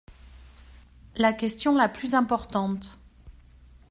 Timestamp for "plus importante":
1.87-2.97